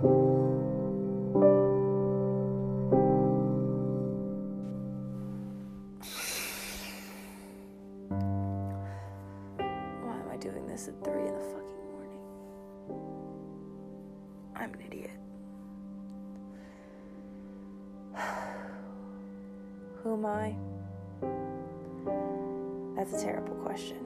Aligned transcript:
Why 0.00 0.08
am 10.14 10.30
I 10.32 10.36
doing 10.38 10.66
this 10.66 10.88
at 10.88 11.04
3 11.04 11.20
in 11.20 11.34
the 11.34 11.40
fucking 11.40 11.84
morning? 11.92 12.18
I'm 14.56 14.72
an 14.72 14.80
idiot. 14.86 15.10
Who 20.02 20.14
am 20.14 20.24
I? 20.24 20.56
That's 22.96 23.12
a 23.22 23.22
terrible 23.22 23.56
question. 23.56 23.98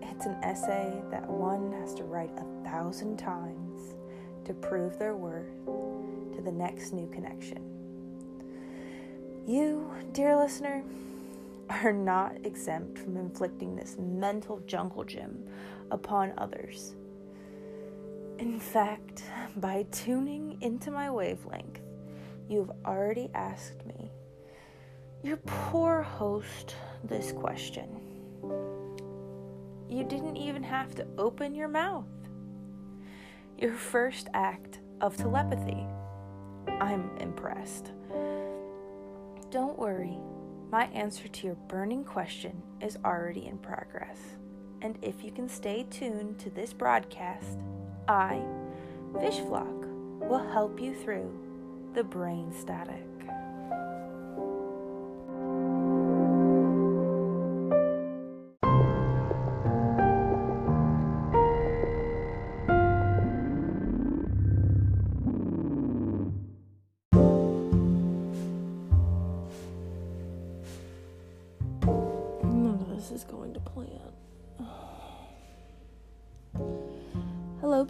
It's 0.00 0.24
an 0.24 0.36
essay 0.42 1.02
that 1.10 1.28
one 1.28 1.72
has 1.72 1.92
to 1.94 2.04
write 2.04 2.32
a 2.38 2.44
thousand 2.64 3.18
times 3.18 3.69
to 4.50 4.54
prove 4.54 4.98
their 4.98 5.14
worth 5.14 5.64
to 6.34 6.42
the 6.42 6.50
next 6.50 6.92
new 6.92 7.08
connection. 7.10 7.62
You, 9.46 9.88
dear 10.12 10.36
listener, 10.36 10.82
are 11.68 11.92
not 11.92 12.34
exempt 12.44 12.98
from 12.98 13.16
inflicting 13.16 13.76
this 13.76 13.96
mental 13.96 14.58
jungle 14.66 15.04
gym 15.04 15.46
upon 15.92 16.32
others. 16.36 16.96
In 18.38 18.58
fact, 18.58 19.22
by 19.58 19.86
tuning 19.92 20.58
into 20.62 20.90
my 20.90 21.08
wavelength, 21.08 21.78
you've 22.48 22.72
already 22.84 23.30
asked 23.34 23.86
me, 23.86 24.10
your 25.22 25.36
poor 25.46 26.02
host, 26.02 26.74
this 27.04 27.30
question. 27.30 27.88
You 29.88 30.02
didn't 30.02 30.36
even 30.36 30.64
have 30.64 30.96
to 30.96 31.06
open 31.18 31.54
your 31.54 31.68
mouth. 31.68 32.06
Your 33.60 33.74
first 33.74 34.28
act 34.32 34.78
of 35.02 35.18
telepathy. 35.18 35.84
I'm 36.80 37.10
impressed. 37.18 37.92
Don't 39.50 39.78
worry, 39.78 40.16
my 40.72 40.86
answer 40.94 41.28
to 41.28 41.46
your 41.46 41.56
burning 41.68 42.02
question 42.02 42.62
is 42.80 42.96
already 43.04 43.46
in 43.46 43.58
progress. 43.58 44.16
And 44.80 44.98
if 45.02 45.22
you 45.22 45.30
can 45.30 45.46
stay 45.46 45.84
tuned 45.90 46.38
to 46.38 46.48
this 46.48 46.72
broadcast, 46.72 47.58
I, 48.08 48.42
Fishflock, 49.12 50.20
will 50.26 50.48
help 50.52 50.80
you 50.80 50.94
through 50.94 51.30
the 51.92 52.02
brain 52.02 52.54
static. 52.58 53.09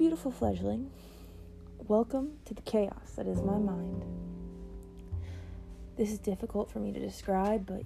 Beautiful 0.00 0.30
fledgling. 0.30 0.90
Welcome 1.86 2.38
to 2.46 2.54
the 2.54 2.62
chaos 2.62 3.10
that 3.16 3.26
is 3.26 3.42
my 3.42 3.58
mind. 3.58 4.02
This 5.98 6.10
is 6.10 6.18
difficult 6.18 6.70
for 6.70 6.78
me 6.78 6.90
to 6.90 6.98
describe, 6.98 7.66
but 7.66 7.82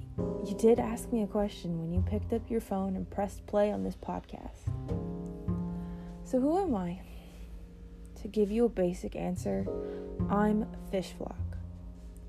you 0.48 0.56
did 0.56 0.78
ask 0.78 1.12
me 1.12 1.24
a 1.24 1.26
question 1.26 1.80
when 1.80 1.92
you 1.92 2.02
picked 2.02 2.32
up 2.32 2.48
your 2.48 2.60
phone 2.60 2.94
and 2.94 3.10
pressed 3.10 3.44
play 3.48 3.72
on 3.72 3.82
this 3.82 3.96
podcast. 3.96 4.62
So, 6.24 6.38
who 6.38 6.56
am 6.62 6.76
I? 6.76 7.00
To 8.22 8.28
give 8.28 8.48
you 8.52 8.66
a 8.66 8.68
basic 8.68 9.16
answer, 9.16 9.66
I'm 10.30 10.68
Fishflock. 10.92 11.34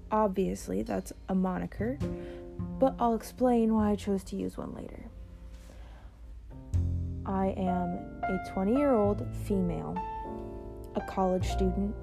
Obviously, 0.10 0.82
that's 0.82 1.14
a 1.30 1.36
moniker, 1.36 2.00
but 2.80 2.96
I'll 2.98 3.14
explain 3.14 3.76
why 3.76 3.92
I 3.92 3.96
chose 3.96 4.24
to 4.24 4.36
use 4.36 4.58
one 4.58 4.74
later. 4.74 5.04
I 7.24 7.54
am 7.58 8.15
a 8.30 8.40
20 8.54 8.76
year 8.76 8.94
old 8.94 9.26
female, 9.46 9.96
a 10.96 11.02
college 11.02 11.48
student, 11.48 11.96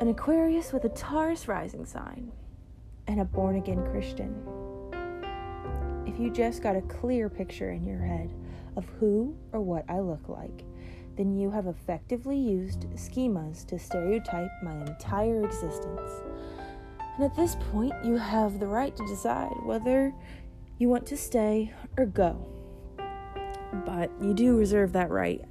an 0.00 0.08
Aquarius 0.08 0.72
with 0.72 0.84
a 0.84 0.88
Taurus 0.90 1.48
rising 1.48 1.84
sign, 1.84 2.30
and 3.08 3.20
a 3.20 3.24
born 3.24 3.56
again 3.56 3.84
Christian. 3.90 4.34
If 6.06 6.20
you 6.20 6.30
just 6.30 6.62
got 6.62 6.76
a 6.76 6.82
clear 6.82 7.28
picture 7.28 7.70
in 7.70 7.84
your 7.84 8.00
head 8.00 8.32
of 8.76 8.84
who 9.00 9.36
or 9.52 9.60
what 9.60 9.84
I 9.88 10.00
look 10.00 10.28
like, 10.28 10.64
then 11.16 11.36
you 11.36 11.50
have 11.50 11.66
effectively 11.66 12.38
used 12.38 12.86
schemas 12.94 13.66
to 13.66 13.78
stereotype 13.78 14.50
my 14.62 14.74
entire 14.82 15.44
existence. 15.44 16.10
And 17.16 17.24
at 17.24 17.36
this 17.36 17.56
point, 17.72 17.92
you 18.04 18.16
have 18.16 18.60
the 18.60 18.66
right 18.66 18.96
to 18.96 19.06
decide 19.06 19.52
whether 19.64 20.14
you 20.78 20.88
want 20.88 21.06
to 21.06 21.16
stay 21.16 21.72
or 21.98 22.06
go. 22.06 22.46
But 23.72 24.10
you 24.20 24.34
do 24.34 24.56
reserve 24.56 24.92
that 24.92 25.10
right 25.10 25.42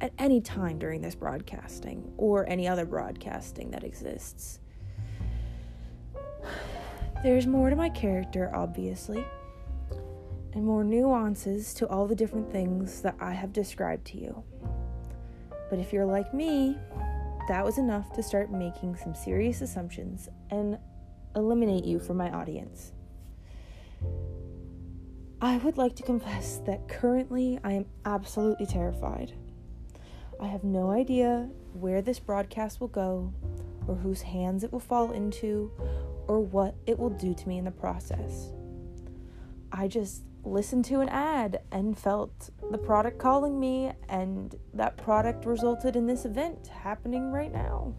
at 0.00 0.12
any 0.18 0.40
time 0.40 0.78
during 0.78 1.00
this 1.00 1.14
broadcasting 1.14 2.12
or 2.16 2.48
any 2.48 2.68
other 2.68 2.84
broadcasting 2.84 3.70
that 3.70 3.84
exists. 3.84 4.60
There's 7.22 7.46
more 7.46 7.70
to 7.70 7.76
my 7.76 7.88
character, 7.88 8.50
obviously, 8.54 9.24
and 10.52 10.64
more 10.64 10.84
nuances 10.84 11.74
to 11.74 11.88
all 11.88 12.06
the 12.06 12.14
different 12.14 12.50
things 12.50 13.00
that 13.02 13.16
I 13.20 13.32
have 13.32 13.52
described 13.52 14.06
to 14.08 14.18
you. 14.18 14.42
But 15.70 15.78
if 15.78 15.92
you're 15.92 16.06
like 16.06 16.32
me, 16.32 16.78
that 17.48 17.64
was 17.64 17.78
enough 17.78 18.12
to 18.14 18.22
start 18.22 18.50
making 18.50 18.96
some 18.96 19.14
serious 19.14 19.60
assumptions 19.60 20.28
and 20.50 20.78
eliminate 21.34 21.84
you 21.84 21.98
from 21.98 22.16
my 22.16 22.30
audience. 22.30 22.92
I 25.40 25.58
would 25.58 25.76
like 25.76 25.94
to 25.96 26.02
confess 26.02 26.60
that 26.64 26.88
currently 26.88 27.58
I 27.62 27.72
am 27.72 27.86
absolutely 28.06 28.64
terrified. 28.64 29.32
I 30.40 30.46
have 30.46 30.64
no 30.64 30.90
idea 30.90 31.50
where 31.74 32.00
this 32.00 32.18
broadcast 32.18 32.80
will 32.80 32.88
go, 32.88 33.34
or 33.86 33.96
whose 33.96 34.22
hands 34.22 34.64
it 34.64 34.72
will 34.72 34.80
fall 34.80 35.12
into, 35.12 35.70
or 36.26 36.40
what 36.40 36.74
it 36.86 36.98
will 36.98 37.10
do 37.10 37.34
to 37.34 37.48
me 37.48 37.58
in 37.58 37.66
the 37.66 37.70
process. 37.70 38.50
I 39.70 39.88
just 39.88 40.22
listened 40.42 40.86
to 40.86 41.00
an 41.00 41.10
ad 41.10 41.60
and 41.70 41.98
felt 41.98 42.48
the 42.70 42.78
product 42.78 43.18
calling 43.18 43.60
me, 43.60 43.92
and 44.08 44.54
that 44.72 44.96
product 44.96 45.44
resulted 45.44 45.96
in 45.96 46.06
this 46.06 46.24
event 46.24 46.68
happening 46.68 47.30
right 47.30 47.52
now. 47.52 47.92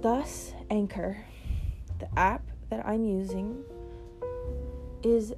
Thus, 0.00 0.52
Anchor, 0.68 1.24
the 2.00 2.08
app 2.18 2.42
that 2.70 2.84
I'm 2.84 3.04
using, 3.04 3.62
is 5.02 5.34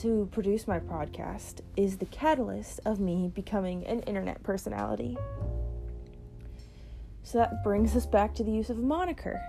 to 0.00 0.28
produce 0.32 0.68
my 0.68 0.78
podcast, 0.78 1.60
is 1.76 1.98
the 1.98 2.06
catalyst 2.06 2.80
of 2.84 3.00
me 3.00 3.30
becoming 3.34 3.86
an 3.86 4.00
internet 4.00 4.42
personality. 4.42 5.16
So 7.22 7.38
that 7.38 7.62
brings 7.62 7.94
us 7.96 8.06
back 8.06 8.34
to 8.36 8.44
the 8.44 8.50
use 8.50 8.70
of 8.70 8.78
a 8.78 8.82
moniker 8.82 9.40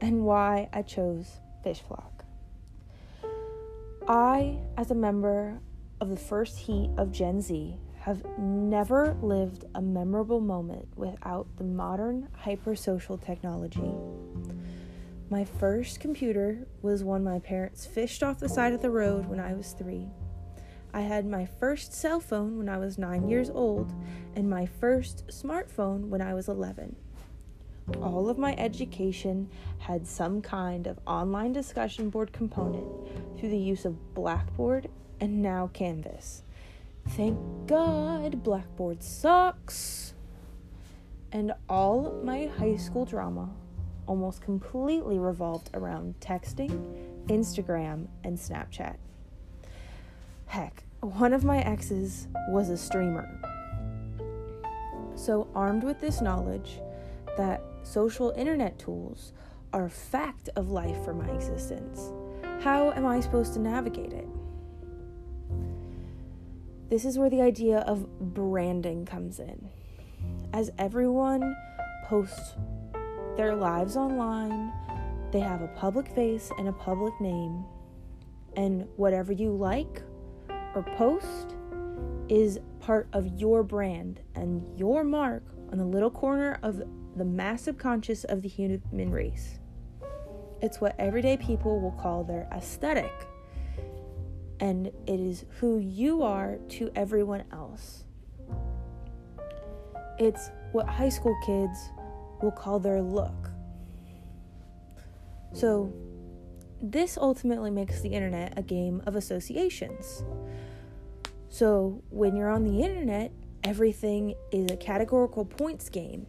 and 0.00 0.24
why 0.24 0.68
I 0.72 0.82
chose 0.82 1.38
Fishflock. 1.64 2.10
I, 4.06 4.58
as 4.76 4.90
a 4.90 4.94
member 4.94 5.60
of 6.00 6.10
the 6.10 6.16
first 6.16 6.58
heat 6.58 6.90
of 6.98 7.10
Gen 7.10 7.40
Z, 7.40 7.76
have 8.00 8.22
never 8.38 9.16
lived 9.22 9.64
a 9.74 9.80
memorable 9.80 10.40
moment 10.40 10.88
without 10.94 11.46
the 11.56 11.64
modern 11.64 12.28
hypersocial 12.44 13.22
technology. 13.24 13.94
My 15.30 15.44
first 15.44 16.00
computer 16.00 16.66
was 16.82 17.02
one 17.02 17.24
my 17.24 17.38
parents 17.38 17.86
fished 17.86 18.22
off 18.22 18.38
the 18.38 18.48
side 18.48 18.74
of 18.74 18.82
the 18.82 18.90
road 18.90 19.26
when 19.26 19.40
I 19.40 19.54
was 19.54 19.72
three. 19.72 20.06
I 20.92 21.00
had 21.00 21.26
my 21.26 21.46
first 21.46 21.94
cell 21.94 22.20
phone 22.20 22.58
when 22.58 22.68
I 22.68 22.76
was 22.76 22.98
nine 22.98 23.28
years 23.28 23.48
old, 23.48 23.92
and 24.36 24.48
my 24.48 24.66
first 24.66 25.26
smartphone 25.28 26.08
when 26.08 26.20
I 26.20 26.34
was 26.34 26.48
11. 26.48 26.94
All 28.02 28.28
of 28.28 28.38
my 28.38 28.54
education 28.56 29.50
had 29.78 30.06
some 30.06 30.42
kind 30.42 30.86
of 30.86 30.98
online 31.06 31.52
discussion 31.52 32.10
board 32.10 32.32
component 32.32 32.86
through 33.38 33.48
the 33.48 33.58
use 33.58 33.84
of 33.84 34.14
Blackboard 34.14 34.88
and 35.20 35.42
now 35.42 35.70
Canvas. 35.72 36.42
Thank 37.08 37.38
God 37.66 38.42
Blackboard 38.42 39.02
sucks. 39.02 40.14
And 41.32 41.52
all 41.68 42.20
my 42.22 42.46
high 42.46 42.76
school 42.76 43.04
drama 43.04 43.50
almost 44.06 44.42
completely 44.42 45.18
revolved 45.18 45.70
around 45.74 46.14
texting, 46.20 47.26
Instagram, 47.26 48.06
and 48.22 48.36
Snapchat. 48.38 48.96
Heck, 50.46 50.84
one 51.00 51.32
of 51.32 51.44
my 51.44 51.60
exes 51.60 52.28
was 52.48 52.68
a 52.68 52.76
streamer. 52.76 53.28
So, 55.16 55.48
armed 55.54 55.84
with 55.84 56.00
this 56.00 56.20
knowledge 56.20 56.80
that 57.36 57.62
social 57.82 58.30
internet 58.36 58.78
tools 58.78 59.32
are 59.72 59.86
a 59.86 59.90
fact 59.90 60.48
of 60.56 60.70
life 60.70 61.04
for 61.04 61.14
my 61.14 61.28
existence, 61.30 62.12
how 62.60 62.92
am 62.92 63.06
I 63.06 63.20
supposed 63.20 63.54
to 63.54 63.60
navigate 63.60 64.12
it? 64.12 64.28
This 66.90 67.04
is 67.04 67.18
where 67.18 67.30
the 67.30 67.40
idea 67.40 67.78
of 67.78 68.06
branding 68.20 69.04
comes 69.04 69.40
in. 69.40 69.68
as 70.52 70.70
everyone 70.78 71.56
posts 72.04 72.54
their 73.36 73.54
lives 73.54 73.96
online, 73.96 74.72
they 75.32 75.40
have 75.40 75.62
a 75.62 75.68
public 75.68 76.08
face 76.08 76.50
and 76.58 76.68
a 76.68 76.72
public 76.72 77.18
name. 77.20 77.64
And 78.56 78.86
whatever 78.96 79.32
you 79.32 79.50
like 79.50 80.02
or 80.74 80.84
post 80.96 81.56
is 82.28 82.60
part 82.80 83.08
of 83.12 83.26
your 83.40 83.62
brand 83.62 84.20
and 84.34 84.62
your 84.78 85.02
mark 85.02 85.42
on 85.72 85.78
the 85.78 85.84
little 85.84 86.10
corner 86.10 86.58
of 86.62 86.82
the 87.16 87.24
massive 87.24 87.78
conscious 87.78 88.24
of 88.24 88.42
the 88.42 88.48
human 88.48 89.10
race. 89.10 89.58
It's 90.62 90.80
what 90.80 90.94
everyday 90.98 91.36
people 91.36 91.80
will 91.80 91.92
call 91.92 92.24
their 92.24 92.48
aesthetic. 92.52 93.12
And 94.60 94.86
it 94.86 95.20
is 95.20 95.44
who 95.58 95.78
you 95.78 96.22
are 96.22 96.58
to 96.70 96.90
everyone 96.94 97.44
else. 97.52 98.04
It's 100.18 100.50
what 100.72 100.88
high 100.88 101.08
school 101.08 101.36
kids 101.44 101.90
will 102.44 102.52
call 102.52 102.78
their 102.78 103.02
look. 103.02 103.50
So, 105.52 105.92
this 106.80 107.16
ultimately 107.16 107.70
makes 107.70 108.02
the 108.02 108.10
internet 108.10 108.58
a 108.58 108.62
game 108.62 109.02
of 109.06 109.16
associations. 109.16 110.22
So, 111.48 112.02
when 112.10 112.36
you're 112.36 112.50
on 112.50 112.64
the 112.64 112.82
internet, 112.82 113.32
everything 113.62 114.34
is 114.52 114.70
a 114.70 114.76
categorical 114.76 115.44
points 115.44 115.88
game, 115.88 116.26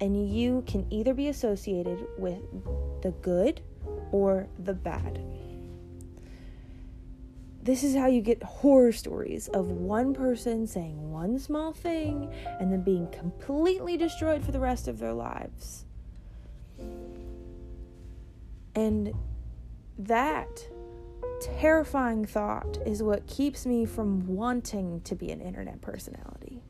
and 0.00 0.32
you 0.32 0.64
can 0.66 0.86
either 0.90 1.12
be 1.12 1.28
associated 1.28 2.06
with 2.16 2.40
the 3.02 3.10
good 3.22 3.60
or 4.12 4.48
the 4.58 4.74
bad. 4.74 5.20
This 7.64 7.82
is 7.82 7.96
how 7.96 8.08
you 8.08 8.20
get 8.20 8.42
horror 8.42 8.92
stories 8.92 9.48
of 9.48 9.70
one 9.70 10.12
person 10.12 10.66
saying 10.66 11.10
one 11.10 11.38
small 11.38 11.72
thing 11.72 12.30
and 12.60 12.70
then 12.70 12.82
being 12.82 13.08
completely 13.08 13.96
destroyed 13.96 14.44
for 14.44 14.52
the 14.52 14.60
rest 14.60 14.86
of 14.86 14.98
their 14.98 15.14
lives. 15.14 15.86
And 18.74 19.14
that 19.98 20.68
terrifying 21.40 22.26
thought 22.26 22.76
is 22.84 23.02
what 23.02 23.26
keeps 23.26 23.64
me 23.64 23.86
from 23.86 24.26
wanting 24.26 25.00
to 25.00 25.14
be 25.14 25.30
an 25.30 25.40
internet 25.40 25.80
personality. 25.80 26.60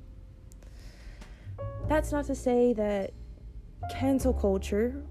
That's 1.88 2.12
not 2.12 2.26
to 2.26 2.36
say 2.36 2.72
that 2.74 3.12
cancel 3.90 4.32
culture 4.32 5.02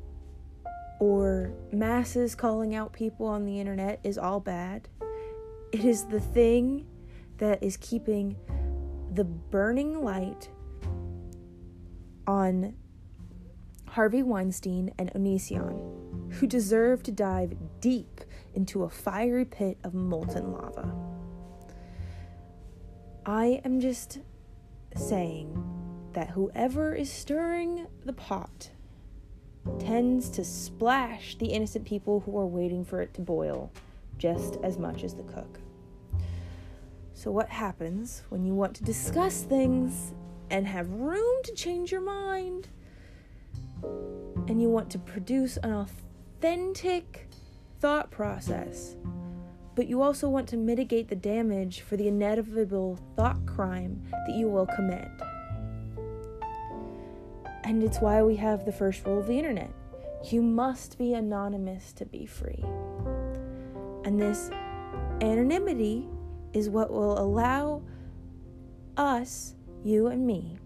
or 1.01 1.51
masses 1.73 2.35
calling 2.35 2.73
out 2.73 2.93
people 2.93 3.25
on 3.25 3.45
the 3.45 3.59
internet 3.59 3.99
is 4.05 4.17
all 4.17 4.39
bad. 4.39 4.87
It 5.73 5.85
is 5.85 6.05
the 6.05 6.19
thing 6.19 6.85
that 7.39 7.63
is 7.63 7.77
keeping 7.77 8.35
the 9.11 9.23
burning 9.23 10.03
light 10.03 10.47
on 12.27 12.75
Harvey 13.87 14.21
Weinstein 14.21 14.93
and 14.99 15.11
Onision, 15.15 16.31
who 16.33 16.45
deserve 16.45 17.01
to 17.03 17.11
dive 17.11 17.55
deep 17.81 18.21
into 18.53 18.83
a 18.83 18.89
fiery 18.89 19.45
pit 19.45 19.79
of 19.83 19.95
molten 19.95 20.51
lava. 20.51 20.93
I 23.25 23.59
am 23.65 23.79
just 23.79 24.19
saying 24.95 25.57
that 26.13 26.29
whoever 26.29 26.93
is 26.93 27.11
stirring 27.11 27.87
the 28.05 28.13
pot 28.13 28.69
tends 29.79 30.29
to 30.29 30.45
splash 30.45 31.35
the 31.39 31.47
innocent 31.47 31.85
people 31.85 32.19
who 32.19 32.37
are 32.37 32.45
waiting 32.45 32.85
for 32.85 33.01
it 33.01 33.15
to 33.15 33.21
boil 33.21 33.71
just 34.19 34.57
as 34.61 34.77
much 34.77 35.03
as 35.03 35.15
the 35.15 35.23
cook. 35.23 35.62
So, 37.13 37.31
what 37.31 37.49
happens 37.49 38.23
when 38.29 38.43
you 38.43 38.53
want 38.53 38.75
to 38.75 38.83
discuss 38.83 39.43
things 39.43 40.13
and 40.49 40.67
have 40.67 40.89
room 40.89 41.43
to 41.43 41.53
change 41.53 41.91
your 41.91 42.01
mind? 42.01 42.69
and 44.47 44.61
you 44.61 44.69
want 44.69 44.89
to 44.91 44.99
produce 44.99 45.57
an 45.57 45.73
authentic 45.73 47.27
thought 47.79 48.11
process, 48.11 48.95
but 49.75 49.87
you 49.87 50.01
also 50.01 50.29
want 50.29 50.47
to 50.49 50.57
mitigate 50.57 51.07
the 51.07 51.15
damage 51.15 51.81
for 51.81 51.97
the 51.97 52.07
inevitable 52.07 52.99
thought 53.15 53.45
crime 53.45 54.01
that 54.11 54.35
you 54.35 54.47
will 54.47 54.67
commit. 54.67 55.07
And 57.63 57.81
it's 57.81 57.99
why 57.99 58.21
we 58.21 58.35
have 58.35 58.65
the 58.65 58.71
first 58.71 59.05
rule 59.05 59.19
of 59.19 59.27
the 59.27 59.37
internet 59.37 59.71
you 60.31 60.41
must 60.41 60.97
be 60.97 61.13
anonymous 61.13 61.91
to 61.91 62.05
be 62.05 62.25
free. 62.25 62.63
And 64.05 64.17
this 64.17 64.49
anonymity 65.19 66.07
is 66.53 66.69
what 66.69 66.91
will 66.91 67.19
allow 67.19 67.81
us, 68.97 69.55
you 69.83 70.07
and 70.07 70.25
me, 70.25 70.57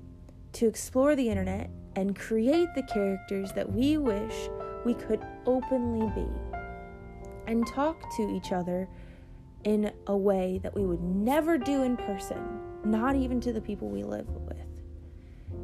to 0.54 0.68
explore 0.68 1.16
the 1.16 1.30
internet 1.30 1.70
and 1.96 2.16
create 2.16 2.70
the 2.76 2.84
characters 2.84 3.52
that 3.54 3.72
we 3.72 3.98
wish 3.98 4.50
we 4.86 4.94
could 4.94 5.26
openly 5.46 6.08
be 6.14 6.28
and 7.48 7.66
talk 7.68 8.00
to 8.16 8.30
each 8.30 8.52
other 8.52 8.88
in 9.64 9.92
a 10.08 10.16
way 10.16 10.60
that 10.62 10.76
we 10.76 10.86
would 10.86 11.02
never 11.02 11.58
do 11.58 11.84
in 11.84 11.98
person, 11.98 12.60
not 12.84 13.16
even 13.16 13.42
to 13.42 13.52
the 13.52 13.62
people 13.62 13.90
we 13.90 14.04
live 14.04 14.30
with. 14.30 14.58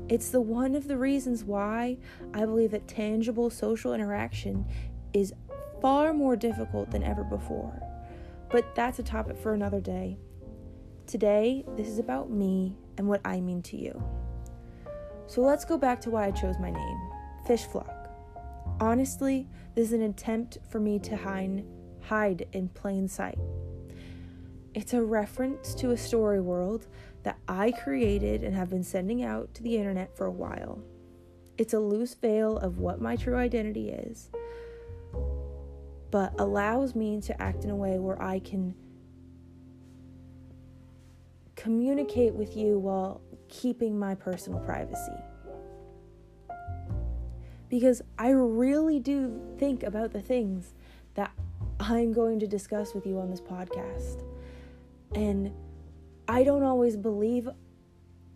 It's 0.09 0.29
the 0.29 0.41
one 0.41 0.75
of 0.75 0.87
the 0.87 0.97
reasons 0.97 1.43
why 1.43 1.97
I 2.33 2.45
believe 2.45 2.71
that 2.71 2.87
tangible 2.87 3.49
social 3.49 3.93
interaction 3.93 4.65
is 5.13 5.33
far 5.81 6.13
more 6.13 6.35
difficult 6.35 6.91
than 6.91 7.03
ever 7.03 7.23
before. 7.23 7.92
But 8.53 8.75
that's 8.75 8.99
a 8.99 9.03
topic 9.03 9.35
for 9.39 9.55
another 9.55 9.81
day. 9.81 10.19
Today, 11.07 11.65
this 11.75 11.87
is 11.87 11.97
about 11.97 12.29
me 12.29 12.77
and 12.99 13.07
what 13.07 13.19
I 13.25 13.41
mean 13.41 13.63
to 13.63 13.77
you. 13.77 13.99
So 15.25 15.41
let's 15.41 15.65
go 15.65 15.75
back 15.75 15.99
to 16.01 16.11
why 16.11 16.27
I 16.27 16.31
chose 16.31 16.59
my 16.59 16.69
name 16.69 16.97
Fish 17.47 17.63
Flock. 17.63 18.11
Honestly, 18.79 19.47
this 19.73 19.87
is 19.87 19.93
an 19.93 20.03
attempt 20.03 20.59
for 20.69 20.79
me 20.79 20.99
to 20.99 21.17
hide, 21.17 21.65
hide 22.01 22.45
in 22.53 22.69
plain 22.69 23.07
sight. 23.07 23.39
It's 24.75 24.93
a 24.93 25.01
reference 25.01 25.73
to 25.73 25.89
a 25.89 25.97
story 25.97 26.39
world 26.39 26.85
that 27.23 27.39
I 27.47 27.71
created 27.71 28.43
and 28.43 28.55
have 28.55 28.69
been 28.69 28.83
sending 28.83 29.23
out 29.23 29.51
to 29.55 29.63
the 29.63 29.77
internet 29.77 30.15
for 30.15 30.27
a 30.27 30.31
while. 30.31 30.79
It's 31.57 31.73
a 31.73 31.79
loose 31.79 32.13
veil 32.13 32.59
of 32.59 32.77
what 32.77 33.01
my 33.01 33.15
true 33.15 33.35
identity 33.35 33.89
is, 33.89 34.29
but 36.13 36.31
allows 36.37 36.93
me 36.93 37.19
to 37.19 37.41
act 37.41 37.63
in 37.63 37.71
a 37.71 37.75
way 37.75 37.97
where 37.97 38.21
I 38.21 38.37
can 38.37 38.75
communicate 41.55 42.35
with 42.35 42.55
you 42.55 42.77
while 42.77 43.19
keeping 43.49 43.97
my 43.97 44.13
personal 44.13 44.59
privacy. 44.59 45.17
Because 47.67 48.03
I 48.19 48.29
really 48.29 48.99
do 48.99 49.41
think 49.57 49.81
about 49.81 50.13
the 50.13 50.21
things 50.21 50.75
that 51.15 51.31
I'm 51.79 52.13
going 52.13 52.39
to 52.41 52.47
discuss 52.47 52.93
with 52.93 53.07
you 53.07 53.17
on 53.17 53.31
this 53.31 53.41
podcast. 53.41 54.23
And 55.15 55.51
I 56.27 56.43
don't 56.43 56.61
always 56.61 56.95
believe 56.95 57.49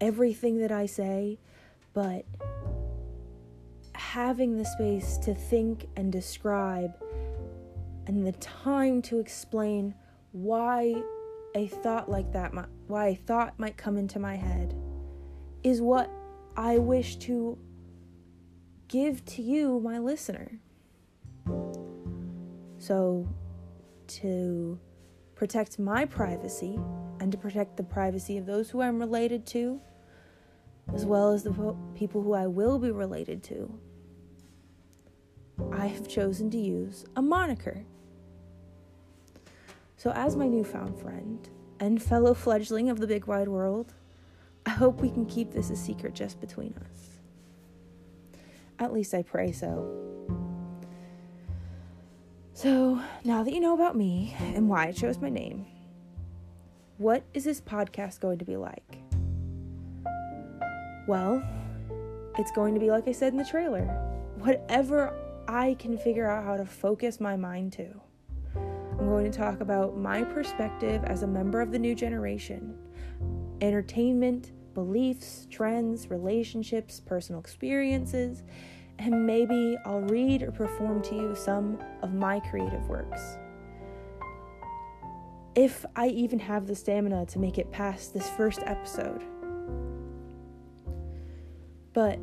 everything 0.01 0.57
that 0.61 0.71
I 0.71 0.87
say, 0.87 1.37
but 1.93 2.25
having 3.93 4.57
the 4.57 4.65
space 4.65 5.19
to 5.19 5.35
think 5.35 5.85
and 5.95 6.11
describe 6.11 6.95
and 8.07 8.25
the 8.25 8.31
time 8.33 9.01
to 9.03 9.19
explain 9.19 9.93
why 10.31 10.95
a 11.55 11.67
thought 11.67 12.09
like 12.09 12.31
that, 12.31 12.53
why 12.87 13.07
a 13.07 13.15
thought 13.15 13.59
might 13.59 13.75
come 13.75 13.97
into 13.97 14.17
my 14.17 14.35
head 14.35 14.73
is 15.63 15.81
what 15.81 16.09
I 16.55 16.77
wish 16.77 17.17
to 17.17 17.57
give 18.87 19.25
to 19.25 19.41
you, 19.41 19.81
my 19.81 19.99
listener. 19.99 20.59
So, 22.77 23.27
to 24.07 24.79
protect 25.35 25.77
my 25.77 26.05
privacy 26.05 26.79
and 27.19 27.31
to 27.31 27.37
protect 27.37 27.75
the 27.75 27.83
privacy 27.83 28.37
of 28.37 28.45
those 28.45 28.69
who 28.69 28.81
I'm 28.81 28.99
related 28.99 29.45
to, 29.47 29.81
as 30.93 31.05
well 31.05 31.33
as 31.33 31.43
the 31.43 31.75
people 31.95 32.21
who 32.21 32.33
I 32.33 32.47
will 32.47 32.79
be 32.79 32.91
related 32.91 33.43
to, 33.43 33.77
I 35.73 35.87
have 35.87 36.07
chosen 36.07 36.49
to 36.51 36.57
use 36.57 37.05
a 37.17 37.21
moniker. 37.21 37.83
So, 40.07 40.13
as 40.13 40.37
my 40.37 40.47
newfound 40.47 40.97
friend 40.97 41.49
and 41.81 42.01
fellow 42.01 42.33
fledgling 42.33 42.89
of 42.89 43.01
the 43.01 43.07
big 43.07 43.25
wide 43.27 43.49
world, 43.49 43.93
I 44.65 44.69
hope 44.69 45.01
we 45.01 45.09
can 45.09 45.25
keep 45.25 45.51
this 45.51 45.69
a 45.69 45.75
secret 45.75 46.13
just 46.13 46.39
between 46.39 46.73
us. 46.89 47.19
At 48.79 48.93
least 48.93 49.13
I 49.13 49.21
pray 49.21 49.51
so. 49.51 49.85
So, 52.53 53.01
now 53.25 53.43
that 53.43 53.51
you 53.51 53.59
know 53.59 53.73
about 53.73 53.97
me 53.97 54.33
and 54.39 54.69
why 54.69 54.87
I 54.87 54.91
chose 54.93 55.19
my 55.19 55.27
name, 55.27 55.65
what 56.99 57.23
is 57.33 57.43
this 57.43 57.59
podcast 57.59 58.21
going 58.21 58.39
to 58.39 58.45
be 58.45 58.55
like? 58.55 58.99
Well, 61.05 61.43
it's 62.37 62.51
going 62.51 62.75
to 62.75 62.79
be 62.79 62.91
like 62.91 63.09
I 63.09 63.11
said 63.11 63.33
in 63.33 63.37
the 63.37 63.43
trailer 63.43 63.83
whatever 64.37 65.13
I 65.49 65.75
can 65.77 65.97
figure 65.97 66.29
out 66.29 66.45
how 66.45 66.55
to 66.55 66.65
focus 66.65 67.19
my 67.19 67.35
mind 67.35 67.73
to. 67.73 68.06
I'm 68.99 69.07
going 69.07 69.31
to 69.31 69.37
talk 69.37 69.61
about 69.61 69.95
my 69.95 70.23
perspective 70.23 71.03
as 71.03 71.21
a 71.21 71.27
member 71.27 71.61
of 71.61 71.71
the 71.71 71.77
new 71.77 71.93
generation, 71.93 72.75
entertainment, 73.61 74.53
beliefs, 74.73 75.47
trends, 75.51 76.09
relationships, 76.09 76.99
personal 76.99 77.39
experiences, 77.39 78.43
and 78.97 79.27
maybe 79.27 79.77
I'll 79.85 80.01
read 80.01 80.41
or 80.41 80.51
perform 80.51 81.03
to 81.03 81.15
you 81.15 81.35
some 81.35 81.77
of 82.01 82.13
my 82.13 82.39
creative 82.39 82.87
works. 82.87 83.37
If 85.55 85.85
I 85.95 86.07
even 86.07 86.39
have 86.39 86.65
the 86.65 86.75
stamina 86.75 87.27
to 87.27 87.39
make 87.39 87.59
it 87.59 87.71
past 87.71 88.13
this 88.13 88.29
first 88.31 88.61
episode. 88.65 89.23
But 91.93 92.19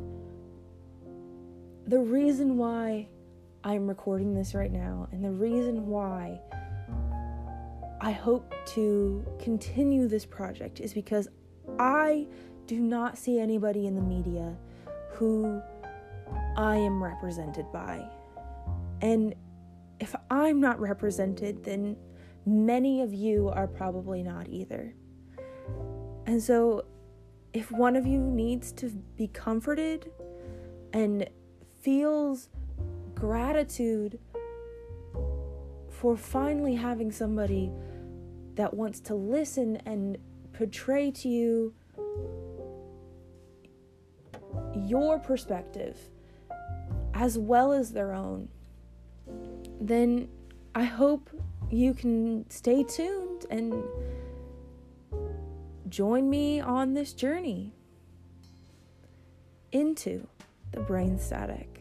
the 1.87 1.99
reason 1.99 2.57
why 2.57 3.07
I'm 3.65 3.87
recording 3.87 4.35
this 4.35 4.53
right 4.53 4.71
now 4.71 5.07
and 5.11 5.25
the 5.25 5.31
reason 5.31 5.87
why 5.87 6.39
I 7.99 8.11
hope 8.11 8.53
to 8.75 9.25
continue 9.39 10.07
this 10.07 10.23
project 10.23 10.79
is 10.79 10.93
because 10.93 11.27
I 11.79 12.27
do 12.67 12.79
not 12.79 13.17
see 13.17 13.39
anybody 13.39 13.87
in 13.87 13.95
the 13.95 14.03
media 14.03 14.55
who 15.13 15.59
I 16.55 16.75
am 16.75 17.03
represented 17.03 17.65
by. 17.73 18.07
And 19.01 19.33
if 19.99 20.15
I'm 20.29 20.61
not 20.61 20.79
represented, 20.79 21.63
then 21.63 21.97
many 22.45 23.01
of 23.01 23.15
you 23.15 23.49
are 23.49 23.65
probably 23.65 24.21
not 24.21 24.47
either. 24.47 24.93
And 26.27 26.41
so, 26.41 26.85
if 27.51 27.71
one 27.71 27.95
of 27.95 28.05
you 28.05 28.19
needs 28.19 28.71
to 28.73 28.89
be 29.17 29.27
comforted 29.27 30.11
and 30.93 31.27
feels 31.81 32.49
gratitude 33.25 34.19
for 35.89 36.15
finally 36.15 36.75
having 36.75 37.11
somebody 37.11 37.71
that 38.53 38.71
wants 38.71 38.99
to 38.99 39.15
listen 39.15 39.77
and 39.87 40.15
portray 40.53 41.09
to 41.09 41.27
you 41.27 41.73
your 44.75 45.17
perspective 45.17 45.97
as 47.15 47.35
well 47.35 47.71
as 47.71 47.93
their 47.93 48.13
own, 48.13 48.47
then 49.81 50.29
I 50.75 50.83
hope 50.83 51.31
you 51.71 51.95
can 51.95 52.47
stay 52.51 52.83
tuned 52.83 53.47
and 53.49 53.83
join 55.89 56.29
me 56.29 56.59
on 56.59 56.93
this 56.93 57.11
journey 57.11 57.73
into 59.71 60.27
the 60.73 60.81
brain 60.81 61.17
static. 61.17 61.74